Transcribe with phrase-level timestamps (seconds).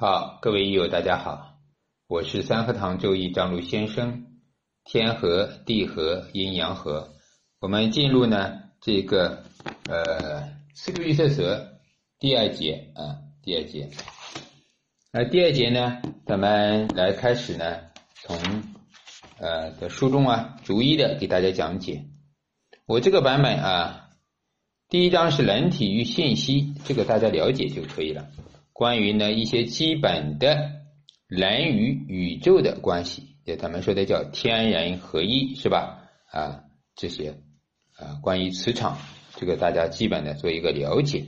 [0.00, 1.58] 好，各位益友，大家好，
[2.06, 4.26] 我是三合堂周易张璐先生。
[4.84, 7.08] 天和地和阴阳和，
[7.58, 9.42] 我们进入呢这个
[9.88, 11.80] 呃四个预测则
[12.20, 13.90] 第二节啊，第二节。
[15.12, 17.80] 那第二节呢，咱们来开始呢，
[18.22, 18.38] 从
[19.40, 22.04] 呃的书中啊，逐一的给大家讲解。
[22.86, 24.10] 我这个版本啊，
[24.88, 28.28] 第一章是人体与信息，这个大家了解就可以了。
[28.78, 30.70] 关于呢一些基本的
[31.26, 36.04] 人与宇宙的关系，也咱们说的叫天人合一，是吧？
[36.30, 36.62] 啊，
[36.94, 37.40] 这些
[37.96, 38.96] 啊关于磁场，
[39.34, 41.24] 这个大家基本的做一个了解。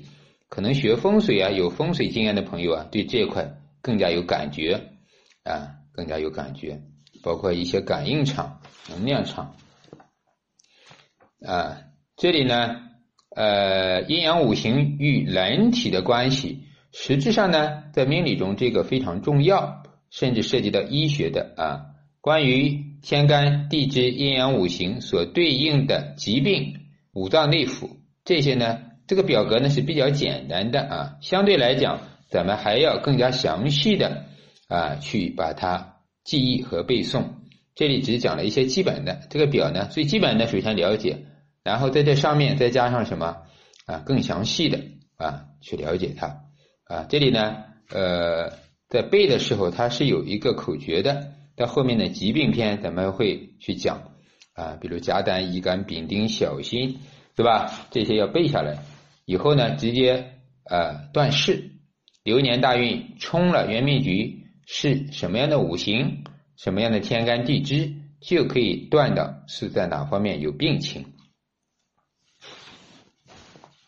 [0.48, 4.92] 可能学风水啊，有风水经验的朋友啊，对这块更加有感觉
[5.42, 6.80] 啊，更加有感觉。
[7.20, 9.56] 包括一些感应场、能量场
[11.44, 11.82] 啊，
[12.16, 12.76] 这里呢，
[13.34, 16.69] 呃，阴阳五行与人体的关系。
[16.92, 21.86] 实质上呢，在命理中这个非常重要，甚至涉及到医学的啊。
[22.20, 26.80] 关于天干地支阴阳五行所对应的疾病、
[27.14, 31.16] 五脏内腑这些呢，这个表格呢是比较简单的啊。
[31.22, 34.26] 相对来讲，咱们还要更加详细的
[34.68, 37.24] 啊去把它记忆和背诵。
[37.74, 41.24] 这里只讲了一些基本的，这个表呢最基本的首先了解，
[41.62, 43.36] 然后在这上面再加上什么
[43.86, 44.80] 啊更详细的
[45.16, 46.49] 啊去了解它。
[46.90, 47.58] 啊，这里呢，
[47.90, 48.50] 呃，
[48.88, 51.34] 在背的时候，它是有一个口诀的。
[51.54, 54.10] 到后面的疾病篇，咱们会去讲
[54.54, 56.98] 啊，比如甲胆、乙肝、丙丁、小心，
[57.36, 57.70] 对吧？
[57.92, 58.78] 这些要背下来。
[59.24, 60.32] 以后呢，直接
[60.64, 61.70] 呃断事，
[62.24, 66.24] 流年大运冲了元命局是什么样的五行，
[66.56, 71.04] 什么样的天干地支，就可以断的是在哪方面有病情。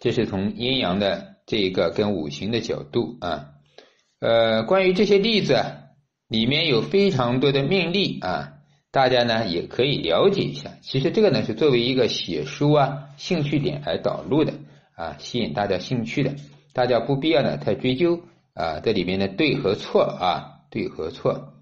[0.03, 1.31] 这是从阴阳的。
[1.45, 3.49] 这一个跟五行的角度啊，
[4.21, 5.61] 呃，关于这些例子
[6.29, 8.53] 里面有非常多的命例啊，
[8.93, 10.71] 大家呢也可以了解一下。
[10.83, 14.55] 其实这个呢是作为一个写书啊兴趣点来导入的
[14.95, 16.37] 啊，吸引大家兴趣的，
[16.73, 18.21] 大家不必要呢太追究
[18.55, 21.55] 啊，这里面的对和错啊，对和错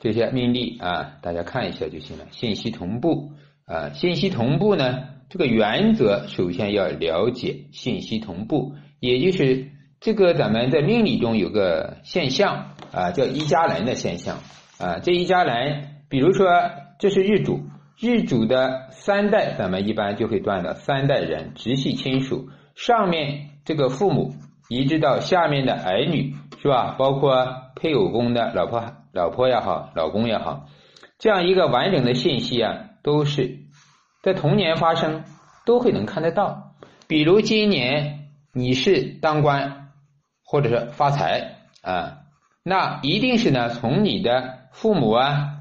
[0.00, 2.26] 这些命例啊，大家看一下就行了。
[2.30, 3.32] 信息同步
[3.66, 5.11] 啊，信息同步呢。
[5.32, 14.40] 这个原则首先要了解信息同步，也就是这个咱们在命理中有个现象啊，叫一家人的现象
[14.78, 14.98] 啊。
[14.98, 16.48] 这一家人，比如说
[16.98, 17.60] 这是日主，
[17.98, 24.34] 日主的三代，咱们一般就会断到三代人直系亲属，上面这个父母
[24.68, 26.94] 一直到下面的儿女，是吧？
[26.98, 28.84] 包括配偶宫的老婆、
[29.14, 30.66] 老婆也好，老公也好，
[31.18, 33.60] 这样一个完整的信息啊，都是。
[34.22, 35.24] 在童年发生
[35.66, 36.76] 都会能看得到，
[37.08, 39.90] 比如今年你是当官
[40.44, 42.18] 或者是发财啊，
[42.62, 45.58] 那一定是呢从你的父母啊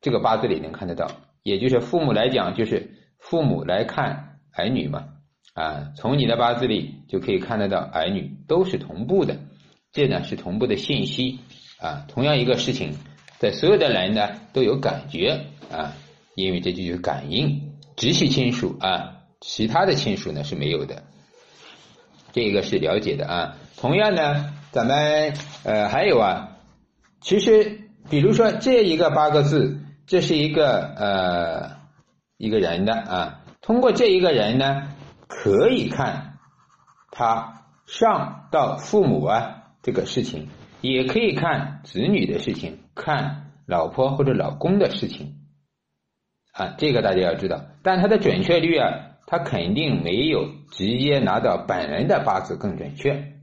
[0.00, 1.10] 这个八字里能看得到，
[1.42, 5.08] 也就是父母来讲就是父母来看儿女嘛
[5.54, 9.36] 啊，从你的八字里就可以看得到儿女都是同步的，
[9.90, 11.40] 这呢是同步的信息
[11.80, 12.94] 啊，同样一个事情，
[13.38, 15.92] 在所有的人呢都有感觉啊，
[16.36, 17.75] 因为这就是感应。
[17.96, 21.02] 直系亲属啊，其他的亲属呢是没有的，
[22.32, 23.56] 这个是了解的啊。
[23.78, 25.34] 同样呢，咱们
[25.64, 26.58] 呃还有啊，
[27.20, 27.80] 其实
[28.10, 31.76] 比如说这一个八个字，这是一个呃
[32.36, 34.88] 一个人的啊，通过这一个人呢，
[35.26, 36.38] 可以看
[37.10, 40.48] 他上到父母啊这个事情，
[40.82, 45.34] 也可以看子女的事情，看老婆或者老公的事情。
[46.56, 48.88] 啊，这个大家要知道，但它的准确率啊，
[49.26, 53.34] 它肯定没有直接拿到本人的八字更准确。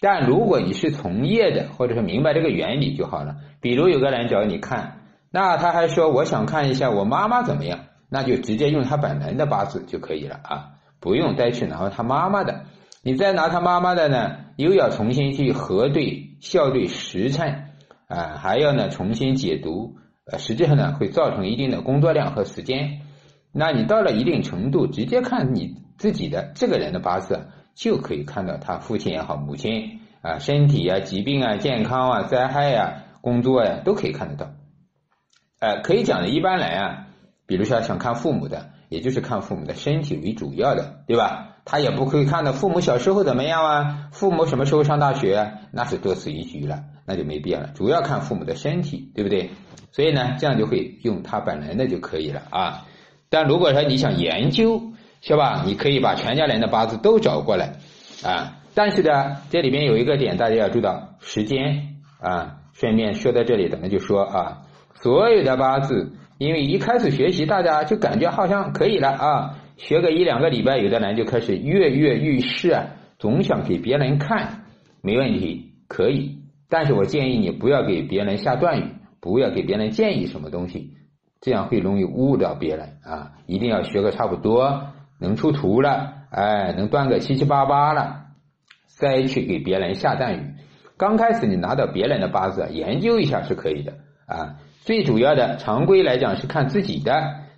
[0.00, 3.36] 但如果你是从业的，或者是明白这个原理就好了。
[3.60, 5.00] 比如有个人找你看，
[5.30, 12.64] 那他还说我想看一下我妈妈怎么样，那就直接用他本人的八字就可以了啊，不用再去拿他妈妈的。
[13.02, 17.64] 你再拿他妈妈的呢，又要重新去核对、校对时辰
[18.06, 19.96] 啊，还要呢重新解读。
[20.24, 23.00] 呃，实际上呢，会造成一定的工作量和时间。
[23.52, 34.52] 那你到了一定程度，直接看你自己的这个人的八字，就可以看到他父亲也好，母亲啊，身体啊、疾病啊、健康啊、灾害呀、工作呀，都可以看得到。
[35.58, 37.06] 呃，可以讲的，一般来啊，
[37.46, 41.48] 比如说想看父母的，也就是看父母的身体为主要的，对吧？
[41.64, 47.70] 他也不会看到父母小时候怎么样啊，父母什么时候上大学，那是多此一举了，那就没必要了。
[47.74, 49.50] 主要看父母的身体，对不对？
[49.92, 52.86] 所以呢，这样就会用他本人的就可以了啊。
[53.30, 54.82] 但如果说你想研究，
[55.22, 55.62] 是吧？
[55.64, 57.76] 你可以把全家人的八字都找过来
[58.24, 64.62] 啊，但是呢，这里边有一个点大家要注意到，时间啊，顺便说到这里，咱们就说啊，
[65.00, 66.12] 所有的八字，
[66.42, 72.86] 因为一开始学习，大家就感觉好像可以了啊，学个一两个礼拜，有的人就开始跃跃欲试啊，
[73.16, 74.64] 总想给别人看，
[75.02, 76.40] 没问题，可以。
[76.68, 78.86] 但是我建议你不要给别人下断语，
[79.20, 80.94] 不要给别人建议什么东西，
[81.40, 83.34] 这样会容易误导别人啊！
[83.46, 84.88] 一定要学个差不多，
[85.20, 88.16] 能出图了，哎，能断个七七八八了，
[88.88, 90.54] 再去给别人下断语。
[90.96, 93.92] 刚开始你拿到别人的八字研究一下是可以的
[94.26, 94.56] 啊。
[94.84, 97.12] 最主要的常规来讲是看自己的，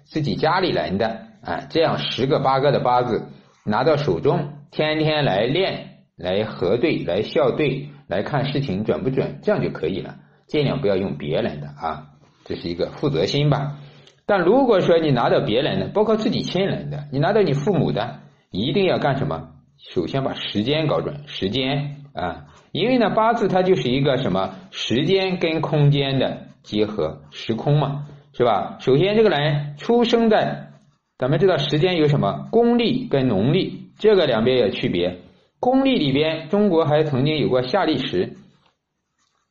[0.05, 3.29] 自己家里人的啊，这样十个八个的八字
[3.65, 7.91] 拿到手中，天天来练，来核对，来校对。
[8.07, 10.17] 来看事情准不准，这样就可以了。
[10.47, 12.09] 尽量不要用别人的啊，
[12.45, 13.79] 这是一个负责心吧。
[14.27, 19.49] 但如果说你拿到别人的，包括自己亲人的，你拿到你父母的，一定要干什么？
[19.79, 28.79] 首先把时间搞准，时间啊，因为呢八字它就是一个什么时间跟空间的结合，时空嘛，是吧？
[28.81, 30.71] 首先这个人出生在，
[31.19, 35.21] 咱们知道时间有什么公历跟农历，这个两边有区别。
[35.61, 38.37] 公历里边，中国还曾经有过夏令时，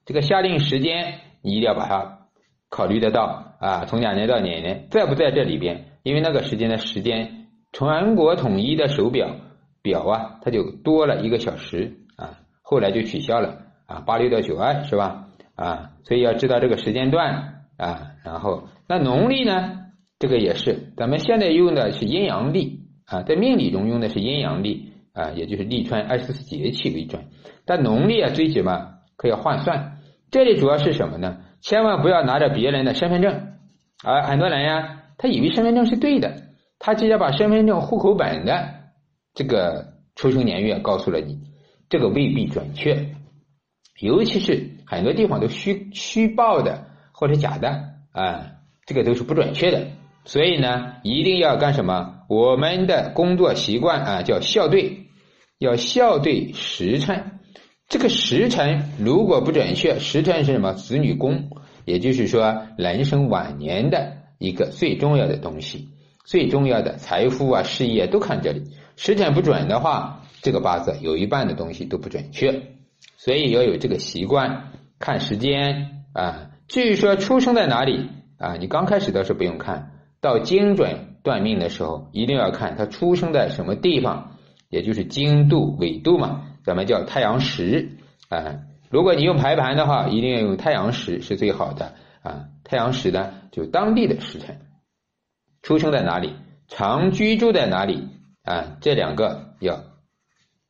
[0.06, 2.28] 这个夏令时间你一定要把它
[2.70, 5.86] 考虑得到啊，从哪年到哪年，在不在这里边？
[6.04, 9.38] 因为那个时间的时间，全国统一的手表
[9.82, 15.30] 表啊，它就多了一个小时啊，后来就取消了啊，八六到九二是吧？
[15.56, 19.88] 啊，所以要知道这个时间段啊，然后那农历呢，
[20.20, 24.92] 这个也是，咱们现在用的是阴阳历啊，在命理中用的是阴阳历。
[25.14, 27.28] 啊，也就是立春二十四节气为准，
[27.66, 30.00] 但农历啊，最起码可以换算。
[30.32, 31.38] 这里主要是什么呢？
[31.62, 33.32] 千万不要拿着别人的身份证，
[34.04, 36.36] 啊，很多人呀，他以为身份证是对的，
[36.80, 38.68] 他直接把身份证户口本的
[39.36, 41.38] 这个出生年月告诉了你，
[41.90, 43.14] 这个未必准确，
[44.00, 48.52] 尤其是很多地方都虚虚报的或者假的啊，
[48.86, 49.88] 这个都是不准确的。
[50.26, 52.20] 所以呢，一定要干什么？
[52.30, 55.00] 我们的工作习惯啊，叫校对。
[55.60, 57.40] 要校对时辰，
[57.88, 60.74] 这个时辰如果不准确，时辰是什么？
[60.74, 61.52] 子女宫，
[61.86, 65.88] 也就是说人生晚年的一个最重要的东西，
[66.26, 68.64] 最重要的财富啊、事业都看这里。
[68.98, 72.73] 时辰不准的话，这个八字有一半的东西都不准确，
[73.18, 76.52] 所以要有这个习惯看时间啊。
[76.68, 79.92] 至于说出生在哪里啊，你刚开始倒是不用看
[80.22, 84.30] 到精准断命的时候，一定要看他出生在什么地方。
[84.70, 87.92] 也就是经度纬度嘛，咱们叫太阳时
[88.30, 88.62] 啊。
[88.90, 92.46] 如果你用排盘的话，一定要用太阳时是最好的啊。
[92.64, 94.62] 太阳时呢，就当地的时辰，
[95.62, 96.34] 出生在哪里，
[96.68, 98.08] 常居住在哪里
[98.44, 98.78] 啊？
[98.82, 99.84] 这两个要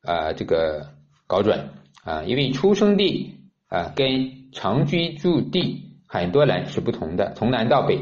[0.02, 0.90] 啊这个
[1.26, 1.70] 搞准
[2.04, 3.34] 啊，因为出生地
[3.66, 7.98] 啊跟常居住地很多人是不同的，从南到北。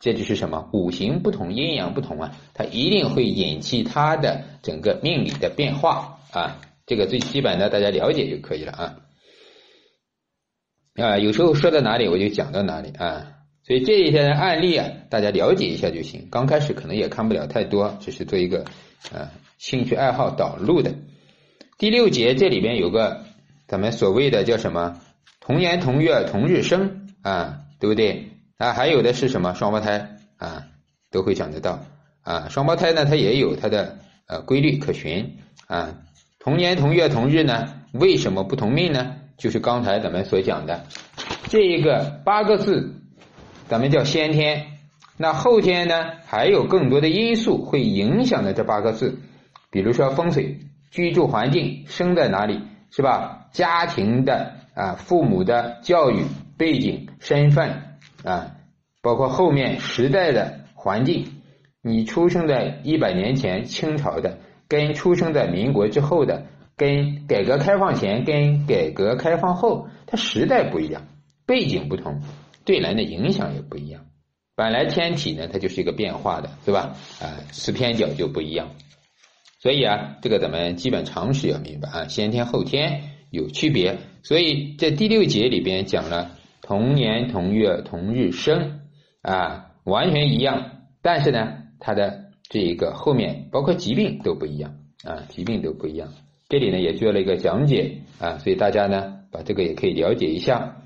[0.00, 6.60] 这就是什么五行不同，阴阳不同啊，它一定会引起它的整个命理的变化啊。
[6.86, 8.96] 这个最基本的大家了解就可以了啊。
[10.96, 13.28] 啊，有时候说到哪里我就讲到哪里啊。
[13.64, 16.26] 所以这一些案例啊，大家了解一下就行。
[16.32, 18.64] 刚开始可能也看不了太多，只是做一个
[19.12, 20.92] 啊兴趣爱好导入的。
[21.78, 23.24] 第六节这里边有个
[23.66, 25.00] 咱们所谓的叫什么
[25.40, 28.30] 同年同月同日生啊，对不对？
[28.58, 30.66] 啊，还有的是什么双胞胎啊，
[31.10, 31.80] 都会讲得到
[32.22, 32.48] 啊。
[32.48, 33.98] 双胞胎呢，它也有它的
[34.28, 35.98] 呃规律可循啊。
[36.38, 39.16] 同年同月同日呢，为什么不同命呢？
[39.36, 40.86] 就是刚才咱们所讲的
[41.48, 42.94] 这一个八个字，
[43.68, 44.66] 咱们叫先天。
[45.16, 49.18] 那后天呢，还有更多的因素会影响的这八个字，
[49.70, 50.58] 比如说风水、
[50.92, 52.60] 居住环境、生在哪里，
[52.92, 53.48] 是吧？
[53.50, 56.22] 家庭的啊，父母的教育
[56.56, 57.88] 背景、身份。
[58.22, 58.54] 啊，
[59.02, 61.26] 包括后面时代的环境，
[61.82, 66.46] 你出生在一百年前清朝的，跟出生在民国之后的，
[66.76, 71.02] 跟改革开放前跟改革开放后，它时代不一样，
[71.46, 72.20] 背景不同，
[72.64, 74.04] 对人的影响也不一样。
[74.54, 76.94] 本来天体呢，它就是一个变化的，对吧？
[77.20, 78.68] 啊，四偏角就不一样。
[79.62, 83.98] 所以啊，这个咱们基本常识要明白啊，先天后天有区别。
[84.24, 86.32] 所以在第六节里边讲了。
[86.64, 88.80] 同年同月同日生
[89.20, 96.10] 啊，完全一样，但是呢，它的这一个后面包括疾病都不一样啊，疾病都不一样。
[96.48, 100.76] 这里呢也做了一个讲解啊，所以大家呢把这个也可以了解一下。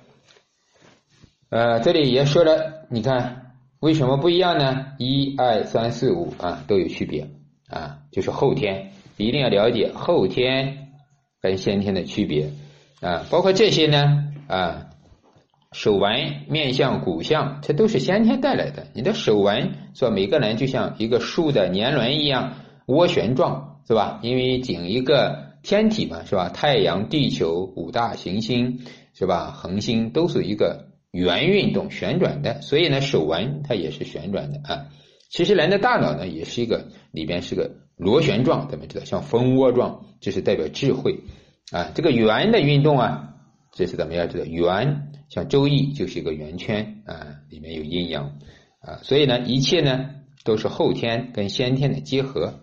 [1.51, 4.95] 呃，这里也说了，你看为什么不一样呢？
[4.99, 7.29] 一二三四五啊都有区别
[7.71, 10.89] 啊，就是后天一定要了解后天
[11.41, 12.51] 跟先天的区别
[13.01, 14.87] 啊，包括这些呢啊，
[15.73, 18.87] 手纹、面相、骨相，这都是先天带来的。
[18.95, 22.55] 你的手纹说每个人就像一个树的年轮一样
[22.87, 24.21] 涡旋状，是吧？
[24.23, 26.49] 因为整一个天体嘛，是吧？
[26.49, 28.81] 太阳、地球、五大行星，
[29.13, 29.51] 是吧？
[29.51, 34.87] 恒星都是一个圆运动旋转的，所以呢，手纹它也是旋转的啊。
[35.37, 41.25] 其实人的大脑呢，也是一个里边是个螺旋状，咱们知道，像蜂窝状，这是代表智慧
[41.71, 41.93] 啊。
[41.95, 43.35] 这个圆的运动啊，
[43.75, 48.39] 这是咱们要知道，圆像周易就是一个圆圈啊，里面有阴阳
[48.81, 50.09] 啊，所以呢，一切呢
[50.43, 52.61] 都是后天跟先天的结合。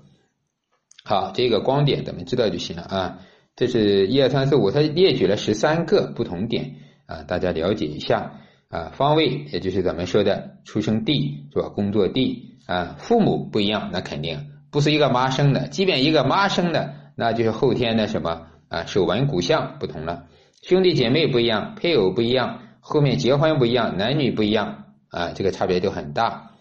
[1.06, 3.20] 好，这个光点咱们知道就行了啊。
[3.56, 8.92] 这是一二三四五，它列举了十三个不同点啊，大家了解一下啊。
[8.96, 11.70] 方位也就是咱们说的出生地是吧？
[11.70, 12.50] 工作地。
[12.65, 15.67] 啊，父母不一样，那肯定不是一个妈生的。
[15.67, 18.86] 即便一个妈生的，那就是后天的什么啊？
[18.86, 20.25] 手纹骨相不同了。
[20.62, 26.51] 兄弟姐妹不一样，配偶不一样，后面结婚不一样，男女不一样啊，这个差别都很大。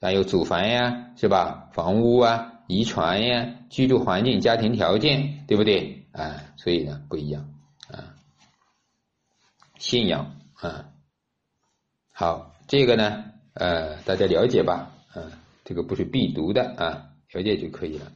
[0.00, 1.70] 还有祖坟呀，是吧？
[1.72, 6.36] 房屋啊，遗传呀，居住环境、家庭条件，对不对啊？
[6.56, 7.48] 所以呢，不一样
[7.88, 8.14] 啊。
[9.78, 10.84] 信仰啊，
[12.12, 14.92] 好，这个呢，呃，大家了解吧？
[15.66, 18.12] 这个不是必读的啊，了解就可以了。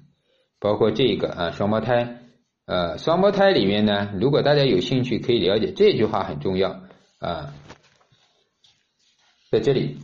[0.61, 2.21] 包括这个啊，双胞胎，
[2.67, 6.81] 呃，双胞胎里面呢，如果大家有兴趣，可以了解这句话很重要
[7.19, 7.53] 啊，
[9.51, 9.97] 在这里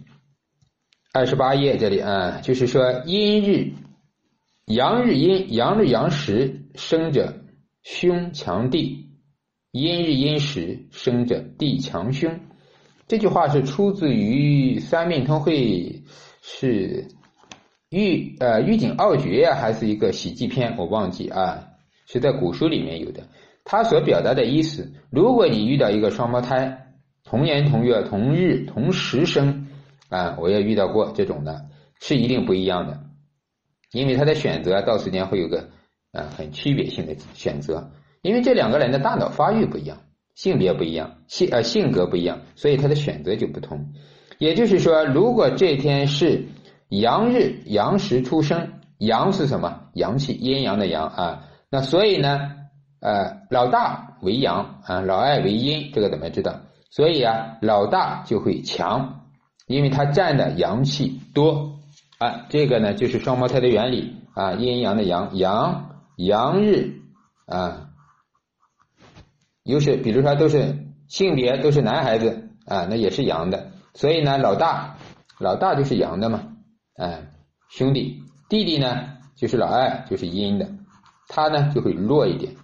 [1.12, 3.74] 二十八页这里啊，就是说阴日
[4.64, 7.44] 阳日阴阳日阳时生者
[7.84, 9.06] 凶强地，
[9.70, 12.40] 阴日阴时生者地强凶。
[13.06, 15.54] 这句话是出自于《三命通会》，
[16.42, 17.06] 是。
[17.90, 21.68] 预呃玉景傲绝呀，还是一个喜剧片，我忘记啊，
[22.06, 23.28] 是在古书里面有的。
[23.64, 26.88] 他所表达的意思，如果你遇到一个双胞胎，
[27.22, 29.68] 同年同月同日同时生
[30.08, 31.66] 啊，我也遇到过这种的，
[32.00, 33.00] 是一定不一样的，
[33.92, 35.68] 因为他的选择到时间会有个
[36.10, 39.98] 啊很区别性的选择，因为这两个人的大脑发育不一样，
[40.34, 43.92] 性别不一样，性呃性格不一样，所以他的选择就不同。
[44.38, 46.46] 也就是说，如果这天是。
[46.88, 49.80] 阳日阳时出生，阳是什么？
[49.94, 51.44] 阳气，阴阳的阳啊。
[51.68, 52.52] 那所以呢，
[53.00, 56.60] 呃，老大为阳啊，老二为阴，这个怎么知道？
[56.90, 59.22] 所以啊，老大就会强，
[59.66, 61.80] 因为他占的阳气多
[62.18, 62.46] 啊。
[62.48, 67.00] 这个呢，就是双胞胎的原理啊，阴阳的阳，阳阳日
[67.46, 67.88] 啊，
[69.64, 74.96] 又是比如说都是性别都是男孩子啊，那也是阳的，所以呢，老大
[75.38, 76.52] 老大就是阳的嘛。
[76.96, 77.30] 哎，
[77.68, 80.70] 兄弟弟弟呢，就是老二，就是阴的，
[81.28, 82.54] 他呢就会弱一点。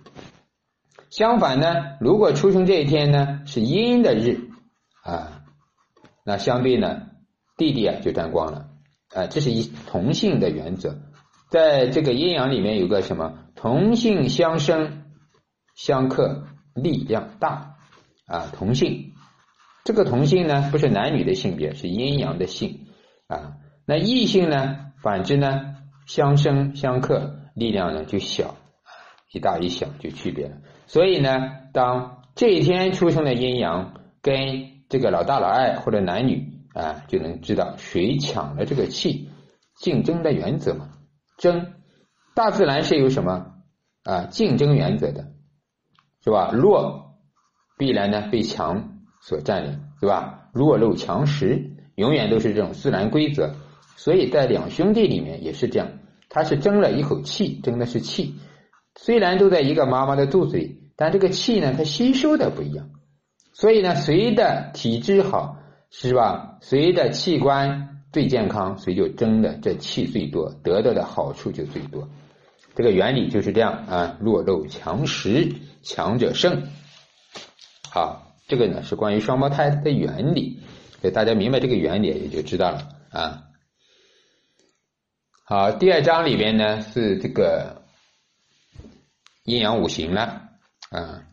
[1.10, 4.48] 相反呢，如果出生这一天呢是阴的日
[5.02, 5.42] 啊，
[6.24, 7.02] 那相对呢
[7.58, 8.70] 弟弟啊就沾光了
[9.14, 9.26] 啊。
[9.26, 10.98] 这是一同性的原则，
[11.50, 15.04] 在这个阴阳里面有个什么同性相生
[15.74, 17.76] 相克，力量大
[18.26, 18.50] 啊。
[18.54, 19.12] 同性
[19.84, 22.86] 这个同性呢不是男女的性别，是阴阳的性
[23.26, 23.56] 啊。
[23.92, 24.92] 那异性呢？
[25.02, 25.76] 反之呢？
[26.06, 28.56] 相生相克，力量呢就小，
[29.30, 30.56] 一大一小就区别了。
[30.87, 39.28] 所以呢，当这一天出生的阴阳跟这个老大老二或者男女啊，就能知道谁抢了这个气，
[39.76, 40.88] 竞争的原则嘛。
[41.37, 41.75] 争，
[42.34, 43.56] 大自然是有什么
[44.04, 44.25] 啊？
[44.30, 45.26] 竞争原则的，
[46.25, 46.50] 是吧？
[46.50, 47.18] 弱
[47.76, 50.49] 必然呢被强所占领，对吧？
[50.54, 53.54] 弱肉强食，永远都是这种自然规则。
[53.96, 55.88] 所以在两兄弟里面也是这样，
[56.28, 58.34] 他是争了一口气，争的是气。
[58.96, 62.90] 虽然都在一个妈妈的肚子里，但这个气呢，它吸收的不一样。
[63.52, 65.56] 所以呢，谁的体质好，
[65.90, 66.58] 是吧？
[66.61, 72.08] 谁的器官最健康，谁就争的这气最多，得到的好处就最多。
[72.75, 76.64] 这个原理就是这样啊，弱肉强食，强者胜。
[77.90, 80.61] 好，这个呢是关于双胞胎的原理，
[81.00, 83.44] 所以大家明白这个原理也就知道了啊。
[85.52, 87.82] 好，第二章里边呢是这个
[89.44, 90.44] 阴阳五行了
[90.88, 91.25] 啊。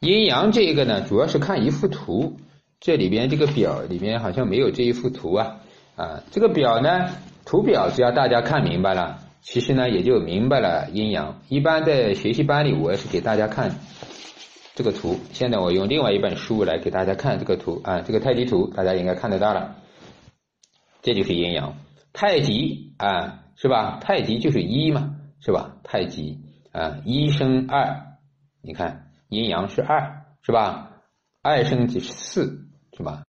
[0.00, 2.38] 阴阳这个呢，主要是看一幅图，
[2.80, 5.60] 这里边这个表里面好像没有这一幅图啊
[5.94, 6.24] 啊。
[6.32, 7.10] 这个表呢，
[7.44, 11.40] 图表只要大家看明白了，其实呢也就明白了阴阳。
[11.48, 13.76] 一般在学习班里，我也是给大家看
[14.74, 15.20] 这个图。
[15.32, 19.76] 现在我用另外一本书来给大家看这个图啊，这个太极图大家应该看得到了，
[21.00, 21.76] 这就是阴阳
[22.12, 23.44] 太极啊。
[23.60, 23.98] 是吧？
[24.00, 25.74] 太极就是一嘛，是吧？
[25.82, 26.38] 太极
[26.70, 28.16] 啊，一生二
[28.62, 30.92] 你看阴阳是二，是吧？
[31.42, 33.24] 二升即是四，是吧？